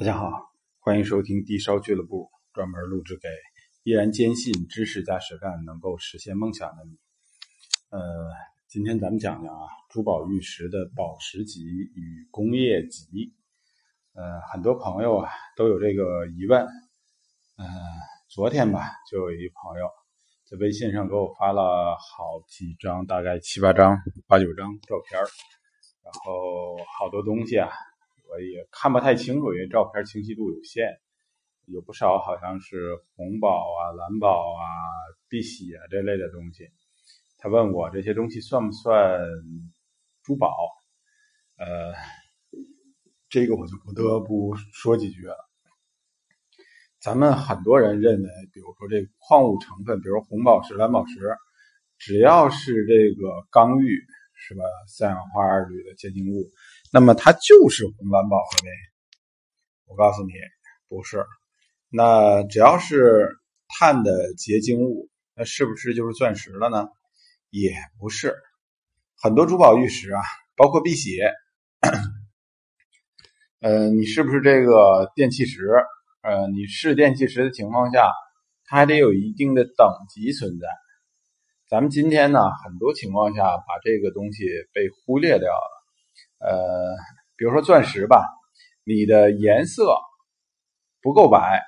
[0.00, 0.30] 大家好，
[0.78, 3.28] 欢迎收听低烧俱乐部，专门录制给
[3.82, 6.96] 依然坚信知识加实干能够实现梦想的你。
[7.90, 8.00] 呃，
[8.66, 13.34] 今天咱们讲讲啊，珠宝玉石的宝石级与工业级。
[14.14, 16.62] 呃，很多朋友啊都有这个疑问。
[16.62, 17.66] 呃，
[18.30, 18.80] 昨天吧，
[19.10, 19.86] 就有一朋友
[20.50, 27.68] 在微信上给我发了好几张，大概七八张、八九张照片然后好多东西啊。
[28.30, 31.00] 我也看不太清楚，因为照片清晰度有限，
[31.66, 34.62] 有不少好像是红宝啊、蓝宝啊、
[35.28, 36.68] 碧玺啊这类的东西。
[37.38, 39.20] 他问我这些东西算不算
[40.22, 40.54] 珠宝？
[41.56, 41.92] 呃，
[43.28, 45.36] 这个我就不得不说几句了。
[47.00, 51.36] 咱们很多人认为，比如说这矿物成分，比如红宝石、蓝宝石，
[51.98, 54.00] 只要是这个刚玉。
[54.42, 54.64] 是吧？
[54.88, 56.50] 三氧化二铝的结晶物，
[56.92, 58.68] 那么它就是红蓝宝了呗？
[59.86, 60.32] 我告诉你，
[60.88, 61.24] 不是。
[61.88, 63.28] 那只要是
[63.68, 66.88] 碳的结晶物，那是不是就是钻石了呢？
[67.50, 68.36] 也不是。
[69.22, 70.20] 很多珠宝玉石啊，
[70.56, 71.18] 包括碧玺，
[73.60, 75.68] 呃，你是不是这个电气石？
[76.22, 78.10] 呃，你是电气石的情况下，
[78.64, 80.66] 它还得有一定的等级存在。
[81.68, 85.79] 咱们今天呢，很多情况下把这个东西被忽略掉了。
[86.38, 86.96] 呃，
[87.36, 88.24] 比如说钻石吧，
[88.84, 89.94] 你的颜色
[91.02, 91.62] 不够白，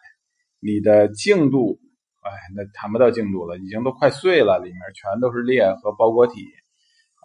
[0.61, 1.79] 你的净度，
[2.21, 6.47] 哎，那谈不到净度了，已经都快碎了，里面全都是裂和包裹体。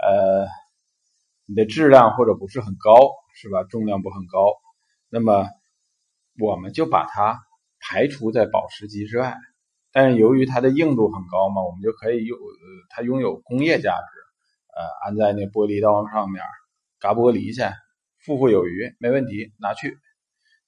[0.02, 0.48] 呃，
[1.46, 2.94] 你的质量或者不是很高，
[3.34, 3.64] 是吧？
[3.64, 4.54] 重量不很高，
[5.10, 5.48] 那么
[6.40, 7.40] 我们就把它
[7.80, 9.36] 排除在宝石级之外。
[9.92, 12.36] 但是由于它的硬度很高嘛，我们就可以有
[12.90, 14.20] 它拥有工业价值，
[14.76, 16.44] 呃，安在那玻璃刀上面，
[17.00, 17.62] 嘎玻璃去，
[18.26, 19.98] 富富有余，没问题，拿去。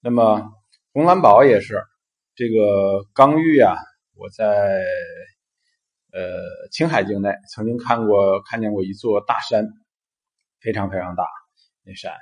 [0.02, 0.52] 那么
[0.94, 1.82] 红蓝宝也是
[2.36, 3.76] 这个刚玉啊，
[4.16, 4.84] 我在
[6.12, 9.68] 呃青海境内曾经看过看见过一座大山，
[10.60, 11.24] 非常非常大，
[11.84, 12.14] 那山，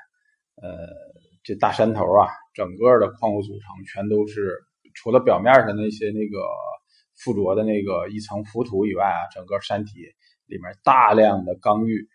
[0.62, 0.88] 呃，
[1.44, 4.58] 这大山头啊，整个的矿物组成全都是
[4.94, 6.38] 除了表面上那些那个。
[7.20, 9.94] 附着的那个一层浮土以外啊，整个山体
[10.46, 12.08] 里面大量的刚玉，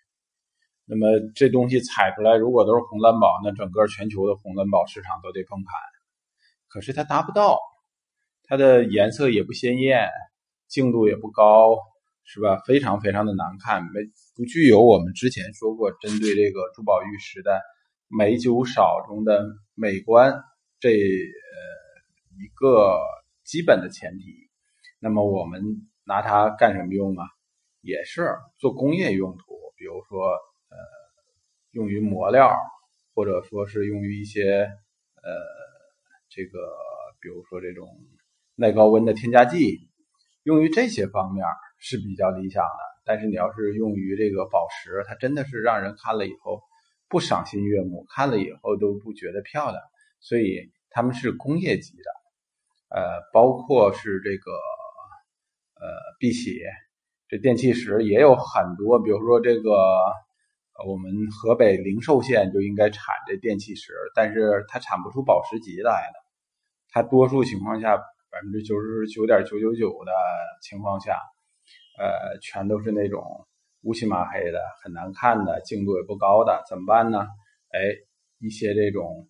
[0.93, 5.73] 那么这东西采出来，如果都是红蓝宝，那整个全球的红蓝宝市场都得崩盘。
[6.69, 7.59] 可是它达不到，
[8.45, 10.11] 它的颜色也不鲜艳，
[10.69, 11.79] 净度也不高，
[12.25, 12.61] 是吧？
[12.67, 14.01] 非常非常的难看，没
[14.37, 17.59] 不具有我们之前说过针对这个珠宝玉石的
[18.09, 20.45] 美酒少中的美观
[20.79, 21.57] 这呃
[22.39, 23.01] 一个
[23.45, 24.25] 基本的前提。
[25.01, 25.63] 那么我们
[26.05, 27.25] 拿它干什么用啊？
[27.81, 28.29] 也是
[28.59, 30.37] 做工业用途，比如说，
[31.73, 32.57] 用于磨料，
[33.15, 34.43] 或者说是用于一些
[35.23, 35.33] 呃
[36.31, 36.59] 这个，
[37.21, 37.89] 比如说这种
[38.55, 39.91] 耐高温的添加剂，
[40.45, 41.45] 用于这些方面
[41.79, 42.79] 是比较理想的。
[43.05, 46.63] 但是你要是用于这个宝石，它真的是让人看了以后
[47.09, 49.83] 不赏心悦目，看了以后都不觉得漂亮。
[50.21, 54.53] 所以他们是工业级的，呃，包括是这个。
[55.83, 55.89] 呃，
[56.21, 56.61] 碧玺
[57.27, 59.69] 这电气石也有很多，比如说这个，
[60.87, 66.19] 我们河北灵寿县就应该产这电气石，但是它产不出宝石级来的，
[66.91, 70.13] 它多数情况下百分之九十九点九九九的
[70.63, 71.17] 情况下，
[71.99, 73.47] 呃，全都是那种
[73.83, 77.27] 乌漆麻黑的、很难看的、净度也不高的，怎么办呢？
[77.71, 77.81] 哎，
[78.39, 79.29] 一些这种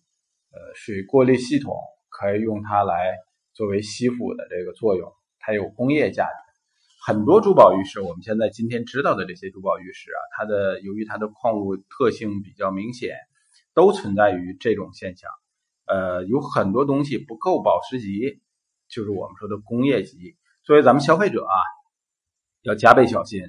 [0.51, 1.75] 呃水过滤系统
[2.09, 3.15] 可以用它来
[3.53, 6.52] 作为吸附的这个作用，它有工业价值。
[7.05, 13.17] 很多珠宝玉石，我们现在今天知道的这些珠宝玉石啊，它的由于它的矿物特性比较明显，
[13.73, 15.29] 都存在于这种现象。
[15.85, 18.39] 呃，有很多东西不够宝石级，
[18.87, 20.37] 就是我们说的工业级。
[20.63, 21.55] 作为咱们消费者啊，
[22.61, 23.41] 要加倍小心。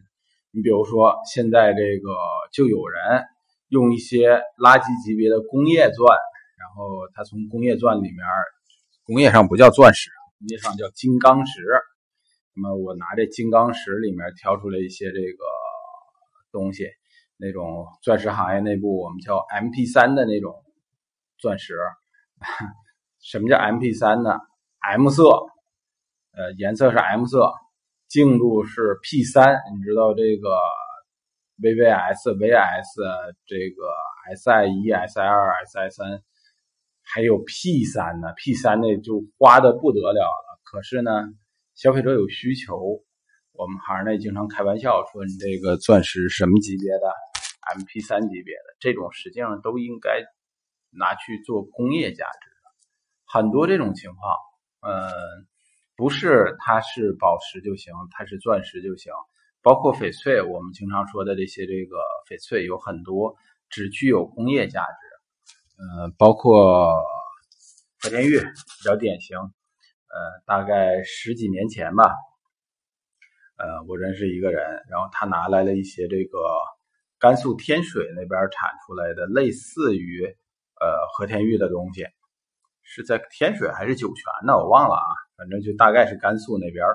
[0.50, 2.10] 你比如说，现在这个
[2.52, 3.22] 就有人
[3.68, 6.18] 用一些垃圾级别的工业钻，
[6.58, 8.18] 然后他从工业钻里面，
[9.04, 11.62] 工业上不叫钻石，工业上叫金刚石。
[12.56, 15.44] 那么我拿这金刚石里面挑出来一些这个
[16.52, 16.86] 东西，
[17.36, 20.54] 那种钻石行业内部我们叫 MP 三的那种
[21.38, 21.74] 钻石。
[23.20, 24.38] 什么叫 MP 三呢
[24.80, 25.24] ？M 色，
[26.32, 27.52] 呃，颜色是 M 色，
[28.06, 29.56] 净度是 P 三。
[29.74, 30.50] 你知道这个
[31.60, 33.82] VVS、VS 这个
[34.36, 36.22] Si 一、Si 二、Si 三，
[37.02, 40.60] 还有 P 三呢？P 三那就花的不得了了。
[40.62, 41.10] 可是呢？
[41.74, 42.76] 消费者有需求，
[43.52, 47.12] 我们行内经常开玩笑说：“你这个钻石什么级别的
[47.76, 50.22] ？MP 三级别的这种，实际上都应该
[50.90, 52.70] 拿去做工业价值的。
[53.26, 54.36] 很多这种情况，
[54.82, 55.10] 呃，
[55.96, 59.12] 不是它是宝石就行，它是钻石就行，
[59.60, 61.96] 包括翡翠，我们经常说的这些这个
[62.28, 63.34] 翡翠有很多
[63.68, 67.02] 只具有工业价值，呃，包括
[67.98, 69.36] 和田玉比较典型，
[70.14, 72.14] 呃，大概十几年前吧，
[73.58, 76.38] 呃，我认识一个人，然后他拿来了一些这个
[77.18, 82.06] 甘肃天水那边产出来的类似于呃和田玉的东西。
[82.86, 84.56] 是在天水还是酒泉呢？
[84.58, 86.86] 我忘了啊，反正就大概是甘肃那边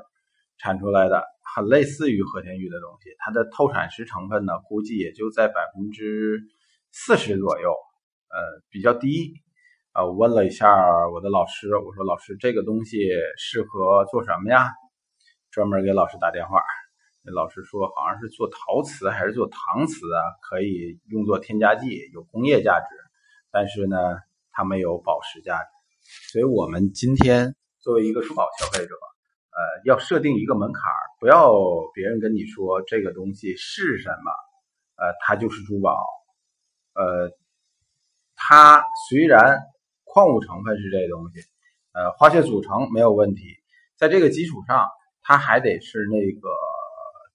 [0.60, 1.26] 产出来的，
[1.56, 3.10] 很类似于和田玉的东西。
[3.18, 6.40] 它的透产石成分呢，估计也就在百分之
[6.92, 7.72] 四十左右，
[8.30, 9.34] 呃，比较低。
[9.92, 10.68] 啊，我问了一下
[11.10, 14.70] 我的老师，我说老师这个东西适合做什么呀？
[15.52, 16.62] 专门给老师打电话，
[17.24, 22.86] 那老师说好像是做陶瓷还是做搪瓷啊，可以用作添加剂，有工业价值，
[23.52, 23.98] 但是呢，
[24.52, 25.70] 它没有宝石价值。
[26.32, 30.84] 所以，我们今天作为一个珠宝消费者，呃，要设定一个门槛，
[31.20, 31.52] 不要
[31.96, 34.32] 别人跟你说这个东西是什么，
[35.04, 36.06] 呃，它就是珠宝，
[36.94, 37.32] 呃，
[38.36, 39.58] 它虽然
[40.12, 41.40] 矿物成分是这东西，
[41.94, 43.44] 呃，化学组成没有问题，
[43.96, 44.88] 在这个基础上，
[45.22, 46.50] 它还得是那个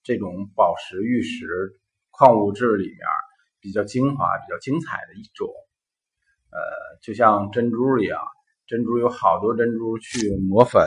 [0.03, 1.79] 这种宝石、玉石、
[2.11, 2.99] 矿物质里面
[3.61, 5.47] 比较精华、比较精彩的一种，
[6.51, 6.59] 呃，
[7.01, 8.19] 就像珍珠一样。
[8.67, 10.83] 珍珠有好多珍珠去磨粉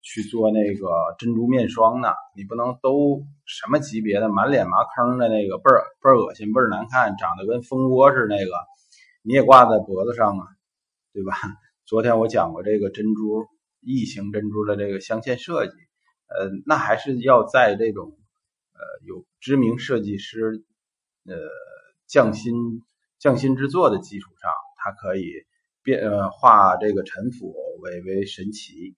[0.00, 0.88] 去做那个
[1.18, 8.50] 珍珠面霜呢，你不能都什么级别的满脸麻坑的那个倍儿倍儿恶心倍儿难看，长得跟蜂窝似的那个，
[9.22, 10.46] 你也挂在脖子上啊，
[11.12, 11.34] 对吧？
[11.84, 13.46] 昨天我讲过这个珍珠
[13.80, 15.72] 异形珍珠的这个镶嵌设计，
[16.26, 18.18] 呃，那还是要在这种
[18.72, 20.64] 呃有知名设计师
[21.24, 21.34] 呃
[22.06, 22.54] 匠心
[23.18, 25.24] 匠心之作的基础上，它可以。
[25.84, 28.94] 变呃化这个陈腐为为神奇，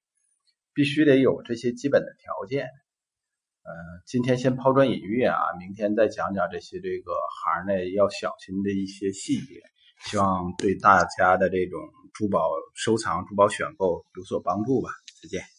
[0.74, 2.66] 必须得有这些基本的条件。
[2.66, 3.72] 呃，
[4.04, 9.62] 今天先抛砖引玉啊，明天再讲讲这些这个行内要小心的一些细节，
[10.00, 11.80] 希望对大家的这种
[12.12, 14.90] 珠宝收藏、珠宝选购有所帮助吧。
[15.22, 15.53] 再见。